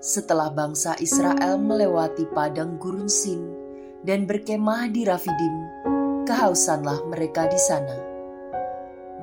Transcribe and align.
setelah 0.01 0.49
bangsa 0.49 0.97
Israel 0.97 1.61
melewati 1.61 2.25
padang 2.25 2.81
gurun 2.81 3.05
Sin 3.05 3.53
dan 4.01 4.25
berkemah 4.25 4.89
di 4.89 5.05
Rafidim, 5.05 5.85
kehausanlah 6.25 7.05
mereka 7.07 7.45
di 7.45 7.61
sana. 7.61 7.95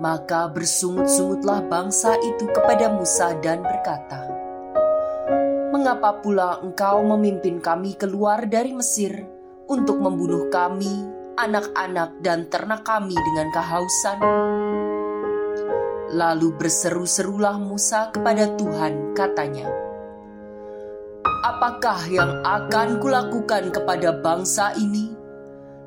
Maka 0.01 0.49
bersungut-sungutlah 0.49 1.69
bangsa 1.69 2.17
itu 2.23 2.49
kepada 2.49 2.89
Musa 2.89 3.37
dan 3.45 3.61
berkata, 3.61 4.31
Mengapa 5.75 6.23
pula 6.23 6.63
engkau 6.63 7.03
memimpin 7.03 7.59
kami 7.59 7.99
keluar 7.99 8.47
dari 8.47 8.73
Mesir 8.73 9.13
untuk 9.67 9.99
membunuh 9.99 10.49
kami, 10.49 10.91
anak-anak 11.37 12.23
dan 12.23 12.47
ternak 12.49 12.87
kami 12.87 13.19
dengan 13.19 13.51
kehausan? 13.53 14.19
Lalu 16.13 16.49
berseru-serulah 16.57 17.57
Musa 17.61 18.13
kepada 18.15 18.53
Tuhan 18.57 19.13
katanya, 19.13 19.69
Apakah 21.43 22.07
yang 22.07 22.43
akan 22.47 23.03
kulakukan 23.03 23.75
kepada 23.75 24.15
bangsa 24.23 24.75
ini? 24.79 25.22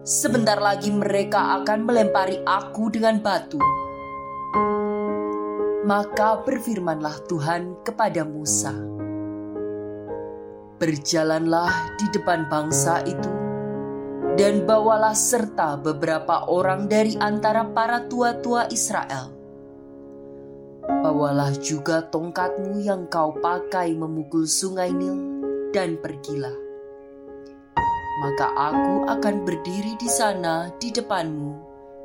Sebentar 0.06 0.62
lagi 0.62 0.94
mereka 0.94 1.58
akan 1.58 1.90
melempari 1.90 2.38
aku 2.46 2.94
dengan 2.94 3.18
batu. 3.26 3.58
Maka 5.82 6.46
berfirmanlah 6.46 7.26
Tuhan 7.26 7.82
kepada 7.82 8.22
Musa, 8.22 8.70
"Berjalanlah 10.78 11.98
di 11.98 12.06
depan 12.14 12.46
bangsa 12.46 13.02
itu, 13.02 13.34
dan 14.38 14.70
bawalah 14.70 15.18
serta 15.18 15.82
beberapa 15.82 16.54
orang 16.54 16.86
dari 16.86 17.18
antara 17.18 17.66
para 17.66 18.06
tua-tua 18.06 18.70
Israel. 18.70 19.34
Bawalah 20.86 21.58
juga 21.58 22.06
tongkatmu 22.06 22.78
yang 22.78 23.10
kau 23.10 23.34
pakai 23.42 23.98
memukul 23.98 24.46
sungai 24.46 24.94
Nil, 24.94 25.18
dan 25.74 25.98
pergilah." 25.98 26.65
Maka 28.24 28.48
aku 28.56 29.04
akan 29.12 29.44
berdiri 29.44 30.00
di 30.00 30.08
sana 30.08 30.72
di 30.80 30.88
depanmu, 30.88 31.52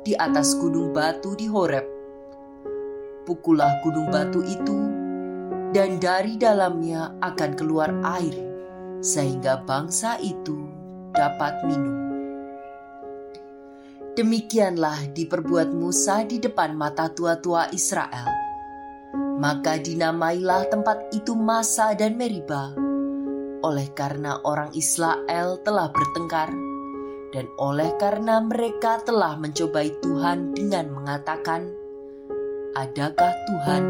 di 0.03 0.11
atas 0.11 0.59
gunung 0.59 0.91
batu 0.91 1.37
di 1.39 1.47
Horeb. 1.47 1.87
Pukullah 3.23 3.79
gunung 3.79 4.11
batu 4.11 4.43
itu, 4.43 4.79
dan 5.71 6.03
dari 6.03 6.35
dalamnya 6.35 7.15
akan 7.23 7.51
keluar 7.55 7.95
air, 8.19 8.35
sehingga 8.99 9.63
bangsa 9.63 10.19
itu 10.19 10.67
dapat 11.15 11.63
minum. 11.63 11.97
Demikianlah 14.11 15.15
diperbuat 15.15 15.71
Musa 15.71 16.27
di 16.27 16.43
depan 16.43 16.75
mata 16.75 17.07
tua-tua 17.07 17.71
Israel. 17.71 18.27
Maka 19.39 19.79
dinamailah 19.79 20.67
tempat 20.67 21.15
itu 21.15 21.31
Masa 21.33 21.95
dan 21.95 22.19
Meribah, 22.19 22.75
oleh 23.61 23.93
karena 23.93 24.41
orang 24.41 24.73
Israel 24.73 25.61
telah 25.61 25.93
bertengkar, 25.93 26.49
dan 27.31 27.45
oleh 27.61 27.93
karena 28.01 28.41
mereka 28.41 28.99
telah 29.05 29.37
mencobai 29.37 29.93
Tuhan 30.01 30.57
dengan 30.57 30.89
mengatakan, 30.91 31.69
"Adakah 32.75 33.33
Tuhan 33.47 33.83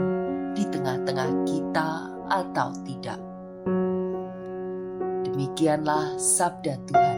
di 0.54 0.64
tengah-tengah 0.68 1.32
kita 1.48 1.90
atau 2.28 2.70
tidak?" 2.84 3.20
Demikianlah 5.32 6.20
sabda 6.20 6.76
Tuhan. 6.86 7.18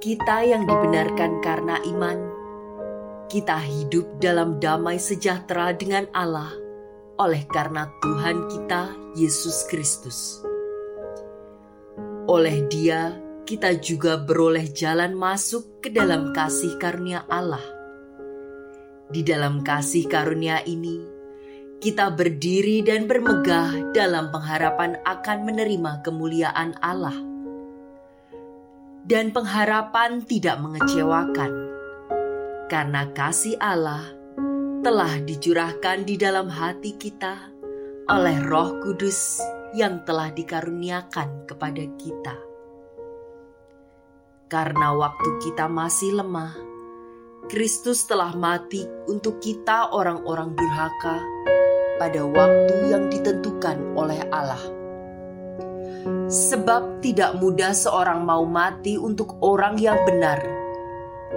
kita 0.04 0.44
yang 0.44 0.68
dibenarkan 0.68 1.40
karena 1.40 1.80
iman, 1.96 2.20
kita 3.32 3.56
hidup 3.56 4.04
dalam 4.20 4.60
damai 4.60 5.00
sejahtera 5.00 5.72
dengan 5.72 6.04
Allah 6.12 6.52
oleh 7.16 7.40
karena 7.48 7.88
Tuhan 8.04 8.52
kita 8.52 8.92
Yesus 9.16 9.64
Kristus. 9.72 10.44
Oleh 12.28 12.68
Dia, 12.68 13.16
kita 13.48 13.80
juga 13.80 14.20
beroleh 14.20 14.68
jalan 14.76 15.16
masuk 15.16 15.80
ke 15.80 15.88
dalam 15.88 16.36
kasih 16.36 16.76
karunia 16.76 17.24
Allah 17.32 17.77
di 19.08 19.24
dalam 19.24 19.64
kasih 19.64 20.04
karunia 20.04 20.60
ini, 20.68 21.00
kita 21.80 22.12
berdiri 22.12 22.84
dan 22.84 23.08
bermegah 23.08 23.94
dalam 23.96 24.28
pengharapan 24.28 25.00
akan 25.06 25.38
menerima 25.48 26.04
kemuliaan 26.04 26.76
Allah. 26.84 27.16
Dan 29.08 29.32
pengharapan 29.32 30.20
tidak 30.28 30.60
mengecewakan, 30.60 31.52
karena 32.68 33.08
kasih 33.16 33.56
Allah 33.56 34.04
telah 34.84 35.16
dicurahkan 35.24 36.04
di 36.04 36.20
dalam 36.20 36.52
hati 36.52 37.00
kita 37.00 37.56
oleh 38.12 38.36
Roh 38.44 38.84
Kudus 38.84 39.40
yang 39.72 40.04
telah 40.04 40.28
dikaruniakan 40.32 41.48
kepada 41.48 41.84
kita. 41.96 42.36
Karena 44.48 44.96
waktu 44.96 45.30
kita 45.44 45.68
masih 45.68 46.20
lemah, 46.20 46.67
Kristus 47.46 48.02
telah 48.10 48.34
mati 48.34 48.82
untuk 49.06 49.38
kita 49.38 49.94
orang-orang 49.94 50.58
durhaka 50.58 51.22
pada 52.02 52.26
waktu 52.26 52.90
yang 52.90 53.06
ditentukan 53.06 53.94
oleh 53.94 54.18
Allah. 54.34 54.58
Sebab 56.26 56.98
tidak 56.98 57.38
mudah 57.38 57.70
seorang 57.70 58.26
mau 58.26 58.42
mati 58.42 58.98
untuk 58.98 59.38
orang 59.38 59.78
yang 59.78 59.96
benar, 60.02 60.42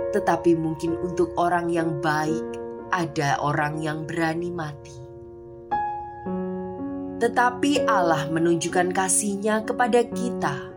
tetapi 0.10 0.58
mungkin 0.58 0.98
untuk 1.06 1.38
orang 1.38 1.70
yang 1.70 2.02
baik 2.02 2.58
ada 2.90 3.38
orang 3.38 3.78
yang 3.80 4.04
berani 4.10 4.50
mati. 4.50 4.98
Tetapi 7.22 7.86
Allah 7.86 8.26
menunjukkan 8.34 8.90
kasihnya 8.98 9.62
kepada 9.70 10.02
kita 10.10 10.72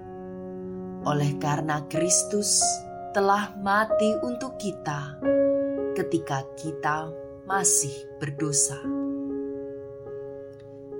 oleh 1.04 1.36
karena 1.36 1.84
Kristus 1.88 2.60
telah 3.14 3.54
mati 3.62 4.10
untuk 4.26 4.58
kita 4.58 5.22
ketika 5.94 6.42
kita 6.58 7.14
masih 7.46 7.94
berdosa. 8.18 8.74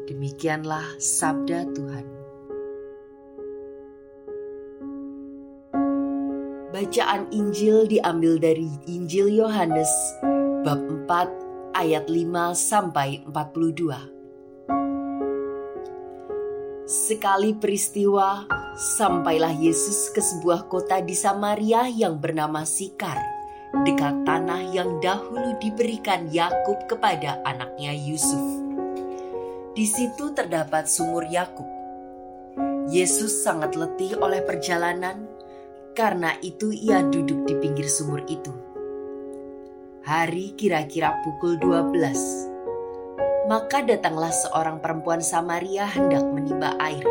Demikianlah 0.06 0.94
sabda 1.02 1.66
Tuhan. 1.75 2.06
Bacaan 6.70 7.26
Injil 7.34 7.91
diambil 7.91 8.38
dari 8.38 8.70
Injil 8.86 9.34
Yohanes 9.34 9.91
bab 10.62 10.78
4 11.10 11.75
ayat 11.75 12.06
5 12.06 12.55
sampai 12.55 13.26
42. 13.26 14.24
Sekali 16.84 17.56
peristiwa, 17.56 18.44
sampailah 18.76 19.56
Yesus 19.56 20.12
ke 20.12 20.20
sebuah 20.20 20.69
kota 20.69 21.00
di 21.00 21.16
Samaria 21.16 21.88
yang 21.88 22.20
bernama 22.20 22.60
Sikar, 22.69 23.16
dekat 23.88 24.28
tanah 24.28 24.69
yang 24.69 25.00
dahulu 25.00 25.56
diberikan 25.64 26.28
Yakub 26.28 26.84
kepada 26.84 27.40
anaknya 27.48 27.88
Yusuf. 27.96 28.44
Di 29.72 29.88
situ 29.88 30.36
terdapat 30.36 30.84
sumur 30.84 31.25
Yakub. 31.25 31.64
Yesus 32.92 33.32
sangat 33.40 33.81
letih 33.81 34.20
oleh 34.20 34.44
perjalanan, 34.44 35.25
karena 35.96 36.36
itu 36.44 36.69
ia 36.69 37.00
duduk 37.00 37.48
di 37.48 37.56
pinggir 37.64 37.88
sumur 37.88 38.20
itu. 38.28 38.52
Hari 40.04 40.52
kira-kira 40.52 41.16
pukul 41.25 41.56
12 41.56 42.54
maka 43.44 43.85
datanglah 43.85 44.32
seorang 44.32 44.81
perempuan 44.81 45.20
Samaria 45.20 45.85
hendak 45.85 46.25
menimba 46.25 46.73
air. 46.81 47.05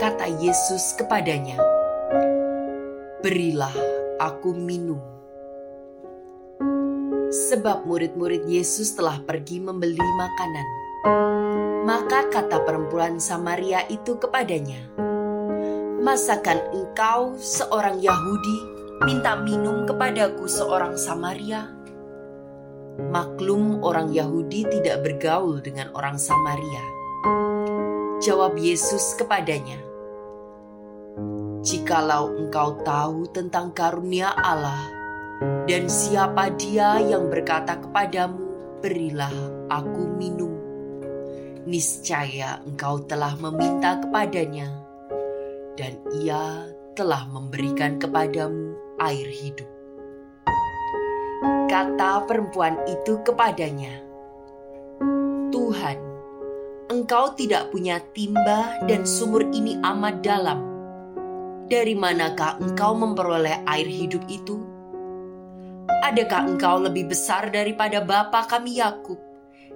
Kata 0.00 0.24
Yesus 0.40 0.96
kepadanya, 0.96 1.60
"Berilah 3.20 3.74
aku 4.16 4.56
minum." 4.56 5.00
Sebab 7.28 7.84
murid-murid 7.84 8.48
Yesus 8.48 8.96
telah 8.96 9.20
pergi 9.20 9.60
membeli 9.60 10.00
makanan. 10.00 10.66
Maka 11.84 12.28
kata 12.32 12.64
perempuan 12.64 13.20
Samaria 13.20 13.84
itu 13.92 14.16
kepadanya, 14.16 14.80
Masakan 15.98 16.72
engkau 16.72 17.36
seorang 17.36 18.00
Yahudi 18.00 18.58
minta 19.04 19.36
minum 19.36 19.84
kepadaku 19.84 20.48
seorang 20.48 20.96
Samaria? 20.96 21.77
Maklum 22.98 23.86
orang 23.86 24.10
Yahudi 24.10 24.66
tidak 24.66 25.06
bergaul 25.06 25.62
dengan 25.62 25.94
orang 25.94 26.18
Samaria. 26.18 26.82
Jawab 28.18 28.58
Yesus 28.58 29.14
kepadanya, 29.14 29.78
Jikalau 31.62 32.34
engkau 32.34 32.82
tahu 32.82 33.30
tentang 33.30 33.70
karunia 33.70 34.34
Allah 34.34 34.82
dan 35.70 35.86
siapa 35.86 36.50
dia 36.58 36.98
yang 36.98 37.30
berkata 37.30 37.78
kepadamu, 37.78 38.42
berilah 38.82 39.30
aku 39.70 40.18
minum. 40.18 40.58
Niscaya 41.70 42.58
engkau 42.66 43.06
telah 43.06 43.38
meminta 43.38 44.02
kepadanya 44.02 44.74
dan 45.78 46.02
ia 46.18 46.66
telah 46.98 47.30
memberikan 47.30 48.02
kepadamu 48.02 48.74
air 48.98 49.30
hidup. 49.30 49.77
Kata 51.68 52.24
perempuan 52.24 52.80
itu 52.88 53.20
kepadanya, 53.20 54.00
"Tuhan, 55.52 55.98
engkau 56.88 57.36
tidak 57.36 57.68
punya 57.68 58.00
timba 58.16 58.80
dan 58.88 59.04
sumur 59.04 59.44
ini 59.52 59.76
amat 59.84 60.24
dalam. 60.24 60.64
Dari 61.68 61.92
manakah 61.92 62.56
engkau 62.56 62.96
memperoleh 62.96 63.60
air 63.68 63.84
hidup 63.84 64.24
itu? 64.32 64.56
Adakah 66.08 66.48
engkau 66.56 66.80
lebih 66.80 67.12
besar 67.12 67.52
daripada 67.52 68.00
bapa 68.00 68.48
kami 68.48 68.80
Yakub 68.80 69.20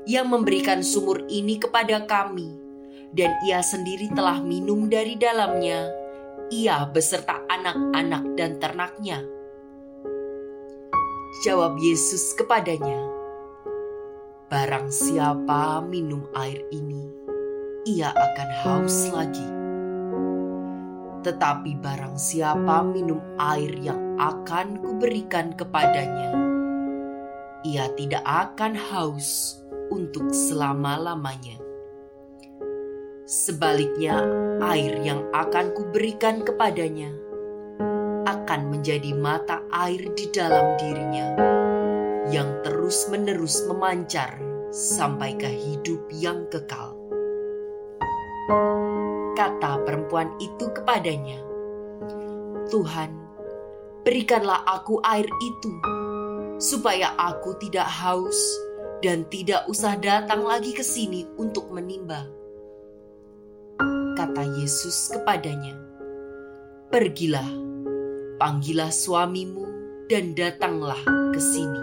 yang 0.08 0.32
memberikan 0.32 0.80
sumur 0.80 1.28
ini 1.28 1.60
kepada 1.60 2.08
kami?" 2.08 2.62
dan 3.12 3.36
ia 3.44 3.60
sendiri 3.60 4.08
telah 4.16 4.40
minum 4.40 4.88
dari 4.88 5.20
dalamnya, 5.20 5.92
ia 6.48 6.88
beserta 6.88 7.44
anak-anak 7.44 8.24
dan 8.40 8.56
ternaknya. 8.56 9.20
Jawab 11.40 11.80
Yesus 11.80 12.36
kepadanya, 12.36 13.08
"Barang 14.52 14.92
siapa 14.92 15.80
minum 15.80 16.28
air 16.36 16.60
ini, 16.68 17.08
ia 17.88 18.12
akan 18.12 18.50
haus 18.60 19.08
lagi. 19.08 19.48
Tetapi 21.24 21.80
barang 21.80 22.20
siapa 22.20 22.84
minum 22.84 23.24
air 23.40 23.72
yang 23.80 24.20
akan 24.20 24.76
kuberikan 24.84 25.56
kepadanya, 25.56 26.36
ia 27.64 27.88
tidak 27.96 28.28
akan 28.28 28.76
haus 28.76 29.56
untuk 29.88 30.28
selama-lamanya." 30.36 31.56
Sebaliknya, 33.24 34.20
air 34.60 35.00
yang 35.00 35.24
akan 35.32 35.72
kuberikan 35.72 36.44
kepadanya 36.44 37.31
akan 38.52 38.68
menjadi 38.68 39.16
mata 39.16 39.64
air 39.72 40.12
di 40.12 40.28
dalam 40.28 40.76
dirinya 40.76 41.40
yang 42.28 42.60
terus-menerus 42.60 43.64
memancar 43.64 44.36
sampai 44.68 45.40
ke 45.40 45.48
hidup 45.48 46.04
yang 46.12 46.44
kekal. 46.52 46.92
Kata 49.32 49.80
perempuan 49.88 50.36
itu 50.36 50.68
kepadanya, 50.68 51.40
"Tuhan, 52.68 53.16
berikanlah 54.04 54.60
aku 54.68 55.00
air 55.00 55.24
itu, 55.24 55.72
supaya 56.60 57.16
aku 57.16 57.56
tidak 57.56 57.88
haus 57.88 58.36
dan 59.00 59.24
tidak 59.32 59.64
usah 59.64 59.96
datang 59.96 60.44
lagi 60.44 60.76
ke 60.76 60.84
sini 60.84 61.24
untuk 61.40 61.72
menimba." 61.72 62.28
kata 64.12 64.44
Yesus 64.60 65.08
kepadanya, 65.08 65.72
"Pergilah, 66.92 67.71
panggillah 68.42 68.90
suamimu, 68.90 69.62
dan 70.10 70.34
datanglah 70.34 70.98
ke 71.30 71.38
sini." 71.38 71.78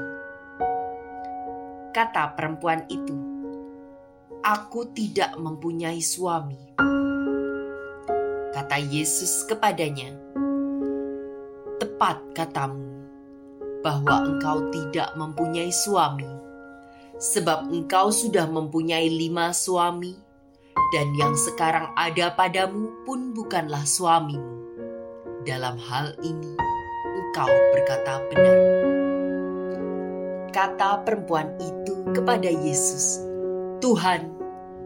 Kata 1.95 2.35
perempuan 2.35 2.83
itu, 2.91 3.15
"Aku 4.43 4.91
tidak 4.91 5.39
mempunyai 5.39 6.03
suami." 6.03 6.59
Kata 8.51 8.75
Yesus 8.75 9.47
kepadanya, 9.47 10.11
"Tepat 11.79 12.19
katamu 12.35 13.07
bahwa 13.79 14.27
engkau 14.27 14.67
tidak 14.75 15.15
mempunyai 15.15 15.71
suami, 15.71 16.27
sebab 17.15 17.71
engkau 17.71 18.11
sudah 18.11 18.51
mempunyai 18.51 19.07
lima 19.07 19.55
suami." 19.55 20.27
dan 20.89 21.13
yang 21.13 21.37
sekarang 21.37 21.93
ada 21.93 22.33
padamu 22.33 23.05
pun 23.05 23.31
bukanlah 23.33 23.85
suamimu. 23.85 24.58
Dalam 25.49 25.81
hal 25.81 26.13
ini, 26.21 26.53
engkau 27.09 27.49
berkata 27.73 28.21
benar. 28.29 28.57
Kata 30.53 31.01
perempuan 31.01 31.57
itu 31.57 32.05
kepada 32.13 32.45
Yesus, 32.45 33.17
"Tuhan, 33.81 34.29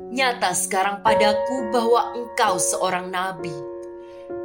nyata 0.07 0.55
sekarang 0.55 1.03
padaku 1.03 1.67
bahwa 1.67 2.15
engkau 2.15 2.55
seorang 2.55 3.11
nabi. 3.11 3.51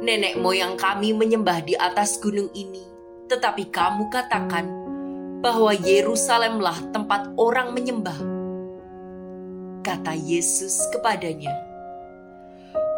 Nenek 0.03 0.35
moyang 0.35 0.75
kami 0.75 1.15
menyembah 1.15 1.63
di 1.63 1.79
atas 1.79 2.19
gunung 2.19 2.51
ini, 2.51 2.83
tetapi 3.31 3.71
kamu 3.71 4.11
katakan 4.11 4.67
bahwa 5.39 5.71
Yerusalemlah 5.71 6.91
tempat 6.91 7.31
orang 7.39 7.71
menyembah." 7.71 8.19
kata 9.87 10.19
Yesus 10.19 10.83
kepadanya, 10.91 11.55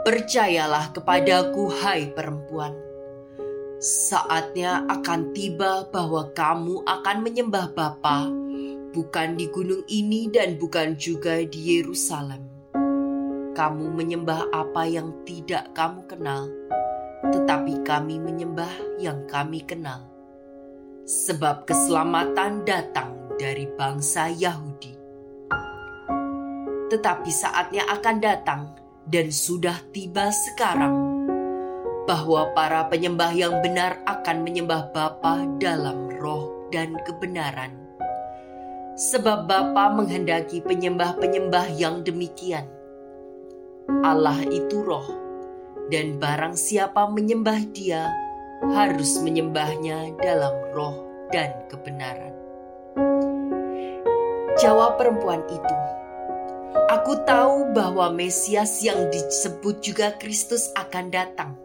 "Percayalah 0.10 0.90
kepadaku, 0.90 1.70
hai 1.86 2.10
perempuan. 2.10 2.91
Saatnya 3.82 4.86
akan 4.86 5.34
tiba 5.34 5.90
bahwa 5.90 6.30
kamu 6.38 6.86
akan 6.86 7.18
menyembah 7.26 7.74
Bapa, 7.74 8.30
bukan 8.94 9.34
di 9.34 9.50
gunung 9.50 9.82
ini 9.90 10.30
dan 10.30 10.62
bukan 10.62 10.94
juga 11.02 11.42
di 11.42 11.82
Yerusalem. 11.82 12.46
Kamu 13.58 13.90
menyembah 13.98 14.54
apa 14.54 14.86
yang 14.86 15.10
tidak 15.26 15.74
kamu 15.74 16.06
kenal, 16.06 16.46
tetapi 17.34 17.82
kami 17.82 18.22
menyembah 18.22 19.02
yang 19.02 19.26
kami 19.26 19.66
kenal." 19.66 20.06
Sebab 21.02 21.66
keselamatan 21.66 22.62
datang 22.62 23.18
dari 23.42 23.66
bangsa 23.74 24.30
Yahudi 24.30 25.02
tetapi 26.92 27.32
saatnya 27.32 27.88
akan 27.88 28.20
datang 28.20 28.62
dan 29.08 29.32
sudah 29.32 29.80
tiba 29.96 30.28
sekarang 30.28 31.11
bahwa 32.10 32.50
para 32.58 32.88
penyembah 32.90 33.32
yang 33.34 33.62
benar 33.62 34.02
akan 34.10 34.42
menyembah 34.42 34.90
Bapa 34.90 35.46
dalam 35.62 36.10
roh 36.18 36.70
dan 36.74 36.98
kebenaran. 37.06 37.78
Sebab 38.98 39.46
Bapa 39.50 39.94
menghendaki 39.94 40.62
penyembah-penyembah 40.62 41.74
yang 41.78 42.02
demikian. 42.02 42.68
Allah 44.02 44.38
itu 44.50 44.82
roh, 44.82 45.08
dan 45.90 46.18
barang 46.22 46.56
siapa 46.58 47.10
menyembah 47.10 47.60
dia 47.74 48.10
harus 48.72 49.18
menyembahnya 49.20 50.16
dalam 50.22 50.54
roh 50.74 51.28
dan 51.34 51.54
kebenaran. 51.68 52.34
Jawab 54.62 55.02
perempuan 55.02 55.42
itu, 55.50 55.76
Aku 56.92 57.24
tahu 57.24 57.72
bahwa 57.72 58.12
Mesias 58.12 58.84
yang 58.84 59.08
disebut 59.12 59.80
juga 59.80 60.12
Kristus 60.20 60.72
akan 60.76 61.08
datang. 61.08 61.56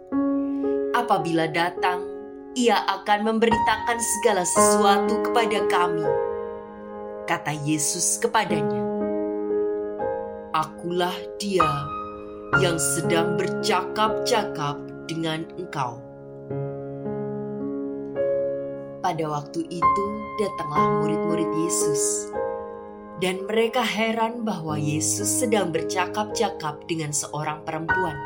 Apabila 0.97 1.45
datang, 1.45 2.09
ia 2.57 2.81
akan 2.89 3.29
memberitakan 3.29 4.01
segala 4.01 4.49
sesuatu 4.49 5.21
kepada 5.29 5.61
kami. 5.69 6.09
Kata 7.29 7.53
Yesus 7.53 8.17
kepadanya, 8.17 8.81
Akulah 10.57 11.13
dia 11.37 11.69
yang 12.65 12.81
sedang 12.81 13.37
bercakap-cakap 13.37 14.81
dengan 15.05 15.45
engkau. 15.61 16.01
Pada 19.05 19.25
waktu 19.29 19.69
itu 19.69 20.05
datanglah 20.41 21.05
murid-murid 21.05 21.51
Yesus 21.61 22.33
dan 23.21 23.45
mereka 23.45 23.85
heran 23.85 24.49
bahwa 24.49 24.81
Yesus 24.81 25.45
sedang 25.45 25.77
bercakap-cakap 25.77 26.89
dengan 26.89 27.13
seorang 27.13 27.61
perempuan. 27.69 28.17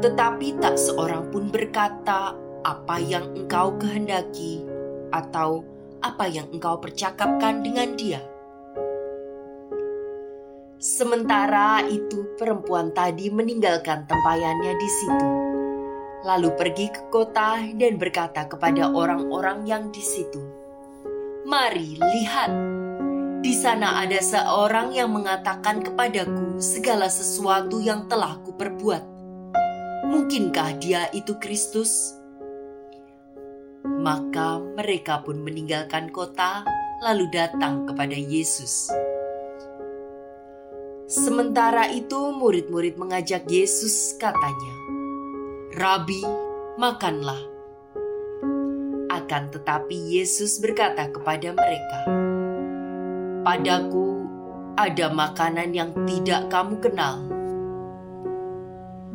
Tetapi 0.00 0.56
tak 0.64 0.80
seorang 0.80 1.28
pun 1.28 1.52
berkata, 1.52 2.32
"Apa 2.64 2.96
yang 2.96 3.36
engkau 3.36 3.76
kehendaki?" 3.76 4.64
atau 5.12 5.60
"Apa 6.00 6.24
yang 6.24 6.48
engkau 6.56 6.80
percakapkan 6.80 7.60
dengan 7.60 7.92
dia?" 8.00 8.24
Sementara 10.80 11.84
itu, 11.84 12.32
perempuan 12.40 12.96
tadi 12.96 13.28
meninggalkan 13.28 14.08
tempayannya 14.08 14.72
di 14.80 14.88
situ, 14.88 15.28
lalu 16.24 16.48
pergi 16.56 16.88
ke 16.88 17.12
kota 17.12 17.60
dan 17.76 18.00
berkata 18.00 18.48
kepada 18.48 18.88
orang-orang 18.88 19.68
yang 19.68 19.92
di 19.92 20.00
situ, 20.00 20.40
"Mari 21.44 22.00
lihat." 22.00 22.48
Di 23.44 23.52
sana 23.52 24.00
ada 24.00 24.20
seorang 24.20 24.96
yang 24.96 25.12
mengatakan 25.12 25.84
kepadaku 25.84 26.60
segala 26.60 27.12
sesuatu 27.12 27.80
yang 27.80 28.08
telah 28.08 28.40
kuperbuat. 28.40 29.09
Mungkinkah 30.10 30.82
dia 30.82 31.06
itu 31.14 31.38
Kristus? 31.38 32.18
Maka 33.86 34.58
mereka 34.58 35.22
pun 35.22 35.38
meninggalkan 35.38 36.10
kota, 36.10 36.66
lalu 36.98 37.30
datang 37.30 37.86
kepada 37.86 38.18
Yesus. 38.18 38.90
Sementara 41.06 41.86
itu, 41.94 42.34
murid-murid 42.34 42.98
mengajak 42.98 43.46
Yesus, 43.46 44.18
katanya, 44.18 44.74
"Rabi, 45.78 46.26
makanlah." 46.74 47.38
Akan 49.14 49.54
tetapi, 49.54 50.18
Yesus 50.18 50.58
berkata 50.58 51.06
kepada 51.06 51.54
mereka, 51.54 51.98
"Padaku 53.46 54.26
ada 54.74 55.06
makanan 55.14 55.70
yang 55.70 55.94
tidak 56.02 56.50
kamu 56.50 56.82
kenal." 56.82 57.39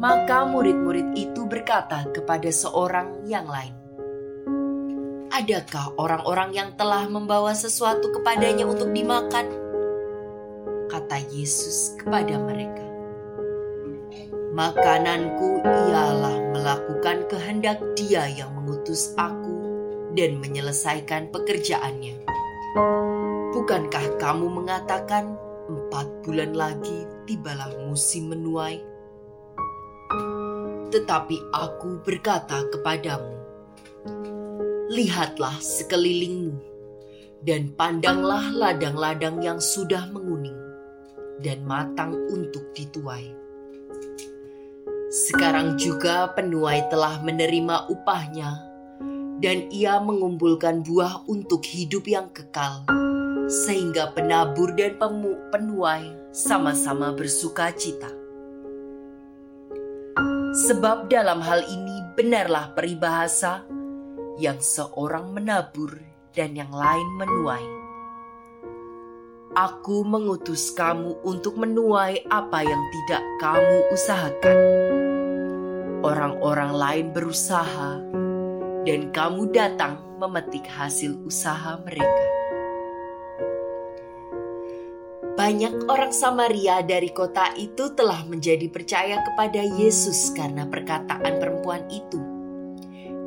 Maka 0.05 0.45
murid-murid 0.45 1.17
itu 1.17 1.49
berkata 1.49 2.05
kepada 2.13 2.53
seorang 2.53 3.25
yang 3.25 3.49
lain, 3.49 3.73
"Adakah 5.33 5.97
orang-orang 5.97 6.53
yang 6.53 6.69
telah 6.77 7.09
membawa 7.09 7.57
sesuatu 7.57 8.13
kepadanya 8.13 8.69
untuk 8.69 8.93
dimakan?" 8.93 9.49
Kata 10.93 11.17
Yesus 11.33 11.97
kepada 11.97 12.37
mereka, 12.37 12.85
"Makananku 14.53 15.65
ialah 15.65 16.53
melakukan 16.53 17.25
kehendak 17.25 17.81
Dia 17.97 18.29
yang 18.29 18.53
mengutus 18.53 19.09
Aku 19.17 19.57
dan 20.13 20.37
menyelesaikan 20.37 21.33
pekerjaannya. 21.33 22.21
Bukankah 23.57 24.21
kamu 24.21 24.53
mengatakan 24.53 25.33
empat 25.65 26.05
bulan 26.21 26.53
lagi 26.53 27.09
tibalah 27.25 27.73
musim 27.89 28.29
menuai?" 28.29 28.94
Tetapi 30.95 31.51
aku 31.51 31.99
berkata 32.07 32.71
kepadamu, 32.71 33.35
lihatlah 34.87 35.59
sekelilingmu 35.59 36.55
dan 37.43 37.67
pandanglah 37.75 38.47
ladang-ladang 38.55 39.43
yang 39.43 39.59
sudah 39.59 40.07
menguning 40.07 40.55
dan 41.43 41.67
matang 41.67 42.15
untuk 42.31 42.63
dituai. 42.71 43.27
Sekarang 45.11 45.75
juga 45.75 46.31
penuai 46.31 46.87
telah 46.87 47.19
menerima 47.19 47.91
upahnya 47.91 48.55
dan 49.43 49.67
ia 49.75 49.99
mengumpulkan 49.99 50.79
buah 50.79 51.27
untuk 51.27 51.59
hidup 51.67 52.07
yang 52.07 52.31
kekal 52.31 52.87
sehingga 53.51 54.15
penabur 54.15 54.71
dan 54.79 54.95
penuai 55.51 56.31
sama-sama 56.31 57.11
bersuka 57.11 57.75
cita. 57.75 58.24
Sebab 60.55 61.11
dalam 61.11 61.43
hal 61.43 61.67
ini 61.67 61.99
benarlah 62.15 62.71
peribahasa 62.71 63.67
yang 64.39 64.55
seorang 64.63 65.35
menabur 65.35 65.99
dan 66.31 66.55
yang 66.55 66.71
lain 66.71 67.03
menuai. 67.19 67.67
Aku 69.51 70.07
mengutus 70.07 70.71
kamu 70.71 71.19
untuk 71.27 71.59
menuai 71.59 72.23
apa 72.31 72.63
yang 72.63 72.79
tidak 72.87 73.23
kamu 73.43 73.77
usahakan. 73.91 74.59
Orang-orang 76.07 76.71
lain 76.71 77.07
berusaha, 77.11 77.99
dan 78.87 79.11
kamu 79.11 79.51
datang 79.51 79.99
memetik 80.23 80.63
hasil 80.71 81.19
usaha 81.27 81.83
mereka. 81.83 82.34
Banyak 85.45 85.85
orang 85.85 86.09
Samaria 86.09 86.81
dari 86.81 87.13
kota 87.13 87.53
itu 87.53 87.93
telah 87.93 88.25
menjadi 88.25 88.65
percaya 88.65 89.21
kepada 89.21 89.61
Yesus 89.61 90.33
karena 90.33 90.65
perkataan 90.65 91.37
perempuan 91.37 91.85
itu 91.85 92.17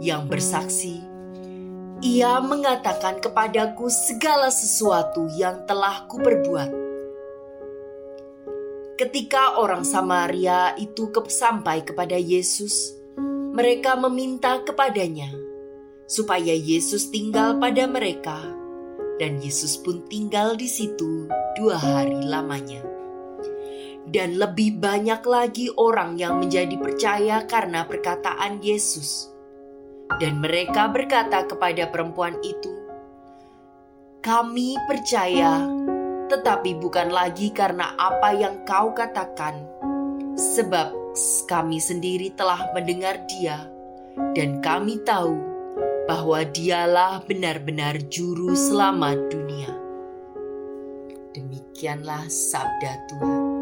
yang 0.02 0.26
bersaksi, 0.26 0.98
"Ia 2.02 2.42
mengatakan 2.42 3.22
kepadaku 3.22 3.86
segala 3.86 4.50
sesuatu 4.50 5.30
yang 5.38 5.62
telah 5.70 6.10
kuperbuat." 6.10 6.74
Ketika 8.98 9.62
orang 9.62 9.86
Samaria 9.86 10.74
itu 10.74 11.14
sampai 11.30 11.86
kepada 11.86 12.18
Yesus, 12.18 12.98
mereka 13.54 13.94
meminta 13.94 14.58
kepadanya 14.66 15.30
supaya 16.10 16.50
Yesus 16.50 17.14
tinggal 17.14 17.62
pada 17.62 17.86
mereka 17.86 18.57
dan 19.18 19.42
Yesus 19.42 19.76
pun 19.82 20.06
tinggal 20.06 20.54
di 20.54 20.70
situ 20.70 21.26
dua 21.58 21.76
hari 21.76 22.22
lamanya. 22.22 22.80
Dan 24.08 24.40
lebih 24.40 24.80
banyak 24.80 25.20
lagi 25.28 25.68
orang 25.76 26.16
yang 26.16 26.40
menjadi 26.40 26.80
percaya 26.80 27.44
karena 27.44 27.84
perkataan 27.84 28.64
Yesus. 28.64 29.28
Dan 30.16 30.40
mereka 30.40 30.88
berkata 30.88 31.44
kepada 31.44 31.92
perempuan 31.92 32.40
itu, 32.40 32.72
"Kami 34.24 34.80
percaya, 34.88 35.68
tetapi 36.32 36.80
bukan 36.80 37.12
lagi 37.12 37.52
karena 37.52 37.92
apa 38.00 38.32
yang 38.32 38.64
kau 38.64 38.96
katakan, 38.96 39.60
sebab 40.38 40.96
kami 41.44 41.76
sendiri 41.76 42.32
telah 42.32 42.72
mendengar 42.72 43.20
Dia, 43.28 43.68
dan 44.32 44.64
kami 44.64 45.04
tahu 45.04 45.57
bahwa 46.08 46.40
dialah 46.40 47.20
benar-benar 47.28 48.00
juru 48.08 48.56
selamat 48.56 49.28
dunia. 49.28 49.68
Demikianlah 51.36 52.24
sabda 52.32 52.96
Tuhan. 53.12 53.57